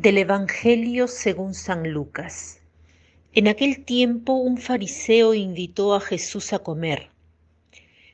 Del 0.00 0.18
Evangelio 0.18 1.08
según 1.08 1.54
San 1.54 1.90
Lucas. 1.90 2.60
En 3.32 3.48
aquel 3.48 3.84
tiempo 3.84 4.34
un 4.34 4.58
fariseo 4.58 5.34
invitó 5.34 5.92
a 5.92 6.00
Jesús 6.00 6.52
a 6.52 6.60
comer. 6.60 7.08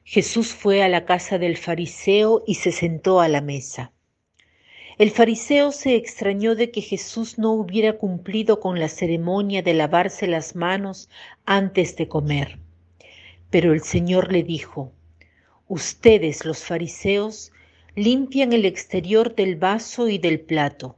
Jesús 0.02 0.54
fue 0.54 0.82
a 0.82 0.88
la 0.88 1.04
casa 1.04 1.36
del 1.36 1.58
fariseo 1.58 2.42
y 2.46 2.54
se 2.54 2.72
sentó 2.72 3.20
a 3.20 3.28
la 3.28 3.42
mesa. 3.42 3.92
El 4.96 5.10
fariseo 5.10 5.72
se 5.72 5.94
extrañó 5.94 6.54
de 6.54 6.70
que 6.70 6.80
Jesús 6.80 7.38
no 7.38 7.52
hubiera 7.52 7.98
cumplido 7.98 8.60
con 8.60 8.80
la 8.80 8.88
ceremonia 8.88 9.60
de 9.60 9.74
lavarse 9.74 10.26
las 10.26 10.56
manos 10.56 11.10
antes 11.44 11.96
de 11.96 12.08
comer. 12.08 12.58
Pero 13.50 13.74
el 13.74 13.82
Señor 13.82 14.32
le 14.32 14.42
dijo, 14.42 14.90
Ustedes 15.68 16.46
los 16.46 16.64
fariseos 16.64 17.52
limpian 17.94 18.54
el 18.54 18.64
exterior 18.64 19.34
del 19.34 19.56
vaso 19.56 20.08
y 20.08 20.16
del 20.16 20.40
plato 20.40 20.96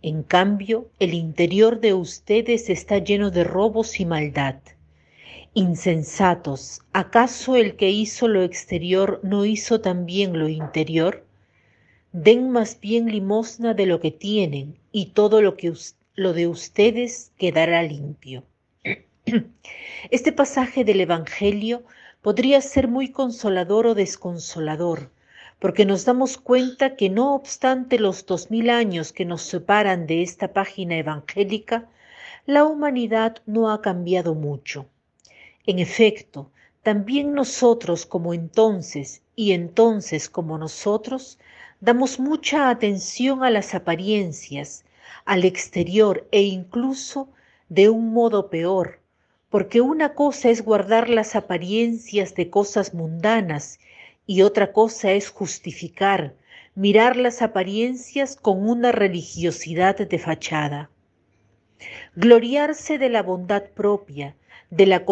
en 0.00 0.22
cambio, 0.22 0.90
el 1.00 1.12
interior 1.12 1.80
de 1.80 1.92
ustedes 1.92 2.70
está 2.70 2.98
lleno 2.98 3.30
de 3.30 3.42
robos 3.42 3.98
y 3.98 4.06
maldad. 4.06 4.56
Insensatos, 5.54 6.82
¿acaso 6.92 7.56
el 7.56 7.74
que 7.74 7.90
hizo 7.90 8.28
lo 8.28 8.42
exterior 8.42 9.18
no 9.24 9.44
hizo 9.44 9.80
también 9.80 10.38
lo 10.38 10.48
interior? 10.48 11.26
Den 12.12 12.50
más 12.50 12.78
bien 12.80 13.10
limosna 13.10 13.74
de 13.74 13.86
lo 13.86 13.98
que 13.98 14.12
tienen 14.12 14.78
y 14.92 15.06
todo 15.06 15.42
lo 15.42 15.56
que 15.56 15.72
lo 16.14 16.32
de 16.32 16.46
ustedes 16.46 17.32
quedará 17.36 17.82
limpio. 17.82 18.44
Este 20.10 20.32
pasaje 20.32 20.84
del 20.84 21.00
Evangelio 21.00 21.82
podría 22.22 22.60
ser 22.60 22.86
muy 22.86 23.10
consolador 23.10 23.88
o 23.88 23.94
desconsolador, 23.94 25.10
porque 25.58 25.84
nos 25.84 26.04
damos 26.04 26.38
cuenta 26.38 26.94
que 26.96 27.10
no 27.10 27.34
obstante 27.34 27.98
los 27.98 28.26
dos 28.26 28.50
mil 28.50 28.70
años 28.70 29.12
que 29.12 29.24
nos 29.24 29.42
separan 29.42 30.06
de 30.06 30.22
esta 30.22 30.52
página 30.52 30.96
evangélica, 30.96 31.88
la 32.46 32.64
humanidad 32.64 33.38
no 33.46 33.70
ha 33.70 33.82
cambiado 33.82 34.34
mucho. 34.34 34.86
En 35.66 35.78
efecto, 35.78 36.50
también 36.82 37.34
nosotros 37.34 38.06
como 38.06 38.32
entonces 38.32 39.22
y 39.34 39.52
entonces 39.52 40.30
como 40.30 40.58
nosotros, 40.58 41.38
damos 41.80 42.18
mucha 42.18 42.70
atención 42.70 43.44
a 43.44 43.50
las 43.50 43.74
apariencias, 43.74 44.84
al 45.24 45.44
exterior 45.44 46.26
e 46.30 46.42
incluso 46.42 47.28
de 47.68 47.88
un 47.88 48.12
modo 48.12 48.48
peor, 48.48 49.00
porque 49.50 49.80
una 49.80 50.14
cosa 50.14 50.48
es 50.50 50.64
guardar 50.64 51.08
las 51.08 51.36
apariencias 51.36 52.34
de 52.34 52.48
cosas 52.48 52.94
mundanas 52.94 53.78
y 54.28 54.42
otra 54.42 54.72
cosa 54.72 55.12
es 55.12 55.30
justificar, 55.30 56.34
mirar 56.74 57.16
las 57.16 57.40
apariencias 57.40 58.36
con 58.36 58.68
una 58.68 58.92
religiosidad 58.92 59.96
de 59.96 60.18
fachada. 60.18 60.90
Gloriarse 62.14 62.98
de 62.98 63.08
la 63.08 63.22
bondad 63.22 63.70
propia, 63.70 64.36
de 64.68 64.84
la, 64.84 65.02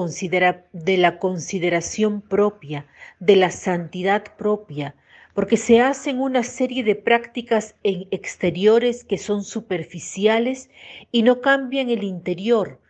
de 0.74 0.96
la 0.98 1.18
consideración 1.18 2.20
propia, 2.20 2.86
de 3.18 3.36
la 3.36 3.50
santidad 3.50 4.22
propia, 4.36 4.94
porque 5.32 5.56
se 5.56 5.80
hacen 5.80 6.20
una 6.20 6.42
serie 6.42 6.84
de 6.84 6.94
prácticas 6.94 7.74
en 7.84 8.08
exteriores 8.10 9.02
que 9.02 9.16
son 9.16 9.44
superficiales 9.44 10.68
y 11.10 11.22
no 11.22 11.40
cambian 11.40 11.88
el 11.88 12.04
interior, 12.04 12.80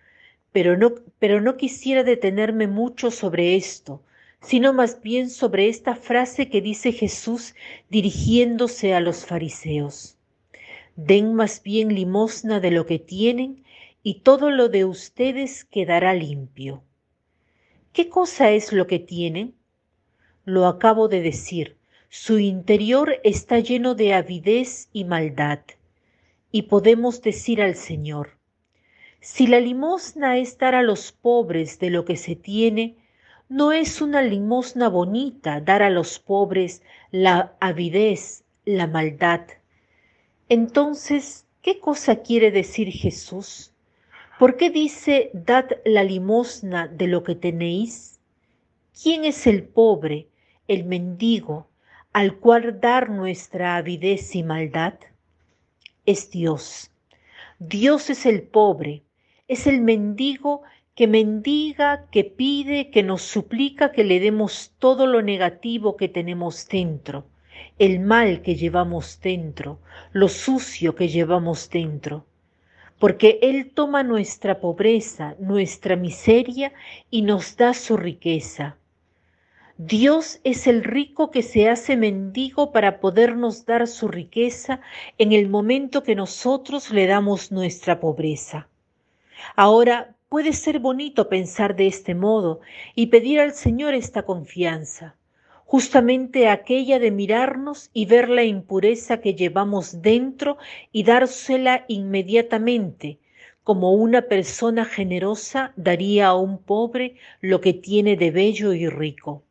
pero 0.50 0.76
no, 0.76 0.92
pero 1.20 1.40
no 1.40 1.56
quisiera 1.56 2.02
detenerme 2.02 2.66
mucho 2.66 3.12
sobre 3.12 3.54
esto, 3.54 4.02
sino 4.46 4.72
más 4.72 5.02
bien 5.02 5.28
sobre 5.28 5.68
esta 5.68 5.96
frase 5.96 6.48
que 6.48 6.60
dice 6.60 6.92
Jesús 6.92 7.56
dirigiéndose 7.90 8.94
a 8.94 9.00
los 9.00 9.26
fariseos. 9.26 10.18
Den 10.94 11.34
más 11.34 11.64
bien 11.64 11.92
limosna 11.92 12.60
de 12.60 12.70
lo 12.70 12.86
que 12.86 13.00
tienen 13.00 13.64
y 14.04 14.20
todo 14.20 14.52
lo 14.52 14.68
de 14.68 14.84
ustedes 14.84 15.64
quedará 15.64 16.14
limpio. 16.14 16.84
¿Qué 17.92 18.08
cosa 18.08 18.52
es 18.52 18.72
lo 18.72 18.86
que 18.86 19.00
tienen? 19.00 19.56
Lo 20.44 20.66
acabo 20.68 21.08
de 21.08 21.22
decir, 21.22 21.76
su 22.08 22.38
interior 22.38 23.16
está 23.24 23.58
lleno 23.58 23.96
de 23.96 24.14
avidez 24.14 24.88
y 24.92 25.04
maldad. 25.04 25.58
Y 26.52 26.62
podemos 26.62 27.20
decir 27.20 27.60
al 27.60 27.74
Señor, 27.74 28.38
si 29.18 29.48
la 29.48 29.58
limosna 29.58 30.38
es 30.38 30.56
dar 30.56 30.76
a 30.76 30.82
los 30.82 31.10
pobres 31.10 31.80
de 31.80 31.90
lo 31.90 32.04
que 32.04 32.16
se 32.16 32.36
tiene, 32.36 32.94
no 33.48 33.70
es 33.72 34.00
una 34.00 34.22
limosna 34.22 34.88
bonita 34.88 35.60
dar 35.60 35.82
a 35.82 35.90
los 35.90 36.18
pobres 36.18 36.82
la 37.12 37.54
avidez, 37.60 38.44
la 38.64 38.86
maldad. 38.88 39.42
Entonces, 40.48 41.46
¿qué 41.62 41.78
cosa 41.78 42.22
quiere 42.22 42.50
decir 42.50 42.90
Jesús? 42.90 43.72
¿Por 44.38 44.56
qué 44.56 44.70
dice 44.70 45.30
dad 45.32 45.66
la 45.84 46.02
limosna 46.02 46.88
de 46.88 47.06
lo 47.06 47.22
que 47.22 47.36
tenéis? 47.36 48.20
¿Quién 49.00 49.24
es 49.24 49.46
el 49.46 49.62
pobre, 49.62 50.28
el 50.66 50.84
mendigo, 50.84 51.68
al 52.12 52.36
cual 52.38 52.80
dar 52.80 53.10
nuestra 53.10 53.76
avidez 53.76 54.34
y 54.34 54.42
maldad? 54.42 54.94
Es 56.04 56.30
Dios. 56.30 56.90
Dios 57.58 58.10
es 58.10 58.26
el 58.26 58.42
pobre, 58.42 59.04
es 59.48 59.66
el 59.66 59.80
mendigo 59.80 60.62
que 60.96 61.06
mendiga, 61.06 62.06
que 62.10 62.24
pide, 62.24 62.90
que 62.90 63.02
nos 63.02 63.20
suplica 63.20 63.92
que 63.92 64.02
le 64.02 64.18
demos 64.18 64.72
todo 64.78 65.06
lo 65.06 65.20
negativo 65.20 65.94
que 65.98 66.08
tenemos 66.08 66.66
dentro, 66.68 67.26
el 67.78 68.00
mal 68.00 68.40
que 68.40 68.56
llevamos 68.56 69.20
dentro, 69.20 69.78
lo 70.12 70.28
sucio 70.28 70.94
que 70.94 71.08
llevamos 71.08 71.68
dentro. 71.68 72.24
Porque 72.98 73.38
Él 73.42 73.72
toma 73.74 74.02
nuestra 74.04 74.58
pobreza, 74.58 75.36
nuestra 75.38 75.96
miseria 75.96 76.72
y 77.10 77.20
nos 77.20 77.58
da 77.58 77.74
su 77.74 77.98
riqueza. 77.98 78.78
Dios 79.76 80.40
es 80.44 80.66
el 80.66 80.82
rico 80.82 81.30
que 81.30 81.42
se 81.42 81.68
hace 81.68 81.98
mendigo 81.98 82.72
para 82.72 83.00
podernos 83.00 83.66
dar 83.66 83.86
su 83.86 84.08
riqueza 84.08 84.80
en 85.18 85.32
el 85.32 85.50
momento 85.50 86.02
que 86.02 86.14
nosotros 86.14 86.90
le 86.90 87.06
damos 87.06 87.52
nuestra 87.52 88.00
pobreza. 88.00 88.68
Ahora 89.54 90.15
Puede 90.36 90.52
ser 90.52 90.80
bonito 90.80 91.30
pensar 91.30 91.76
de 91.76 91.86
este 91.86 92.14
modo 92.14 92.60
y 92.94 93.06
pedir 93.06 93.40
al 93.40 93.54
Señor 93.54 93.94
esta 93.94 94.24
confianza, 94.24 95.16
justamente 95.64 96.50
aquella 96.50 96.98
de 96.98 97.10
mirarnos 97.10 97.88
y 97.94 98.04
ver 98.04 98.28
la 98.28 98.44
impureza 98.44 99.22
que 99.22 99.34
llevamos 99.34 100.02
dentro 100.02 100.58
y 100.92 101.04
dársela 101.04 101.86
inmediatamente, 101.88 103.18
como 103.64 103.94
una 103.94 104.28
persona 104.28 104.84
generosa 104.84 105.72
daría 105.74 106.26
a 106.26 106.36
un 106.36 106.58
pobre 106.58 107.16
lo 107.40 107.62
que 107.62 107.72
tiene 107.72 108.18
de 108.18 108.30
bello 108.30 108.74
y 108.74 108.90
rico. 108.90 109.42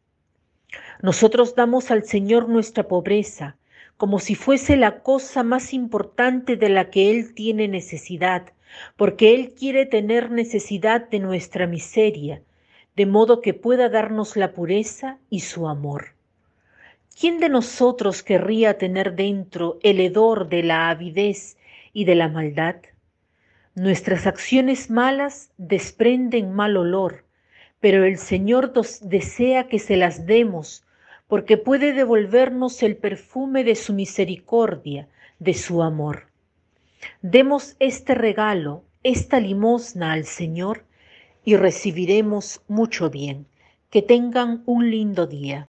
Nosotros 1.02 1.56
damos 1.56 1.90
al 1.90 2.04
Señor 2.04 2.48
nuestra 2.48 2.88
pobreza, 2.88 3.58
como 3.98 4.20
si 4.20 4.36
fuese 4.36 4.76
la 4.76 5.02
cosa 5.02 5.44
más 5.44 5.74
importante 5.74 6.58
de 6.58 6.70
la 6.70 6.90
que 6.90 7.12
Él 7.12 7.34
tiene 7.34 7.68
necesidad, 7.68 8.54
porque 8.98 9.34
Él 9.34 9.54
quiere 9.58 9.86
tener 9.86 10.32
necesidad 10.32 11.10
de 11.10 11.20
nuestra 11.20 11.68
miseria, 11.68 12.42
de 12.96 13.06
modo 13.06 13.42
que 13.42 13.54
pueda 13.54 13.90
darnos 13.90 14.36
la 14.36 14.54
pureza 14.54 15.18
y 15.30 15.42
su 15.42 15.68
amor. 15.68 16.16
¿Quién 17.18 17.40
de 17.40 17.48
nosotros 17.48 18.24
querría 18.24 18.78
tener 18.78 19.16
dentro 19.16 19.80
el 19.84 20.02
hedor 20.02 20.50
de 20.50 20.64
la 20.64 20.90
avidez 20.90 21.58
y 21.94 22.04
de 22.04 22.16
la 22.16 22.28
maldad? 22.28 22.76
Nuestras 23.74 24.28
acciones 24.28 24.90
malas 24.90 25.52
desprenden 25.58 26.54
mal 26.54 26.76
olor, 26.76 27.26
pero 27.80 28.04
el 28.04 28.18
Señor 28.18 28.74
desea 29.02 29.68
que 29.68 29.80
se 29.80 29.96
las 29.96 30.26
demos, 30.26 30.85
porque 31.28 31.58
puede 31.58 31.94
devolvernos 31.94 32.84
el 32.84 32.98
perfume 32.98 33.64
de 33.64 33.76
su 33.76 33.94
misericordia, 33.94 35.08
de 35.40 35.54
su 35.54 35.82
amor. 35.82 36.28
Demos 37.22 37.76
este 37.80 38.16
regalo, 38.16 38.84
esta 39.04 39.40
limosna 39.40 40.14
al 40.14 40.26
Señor 40.26 40.86
y 41.44 41.56
recibiremos 41.56 42.62
mucho 42.68 43.10
bien. 43.10 43.48
Que 43.90 44.02
tengan 44.02 44.64
un 44.66 44.90
lindo 44.90 45.26
día. 45.26 45.70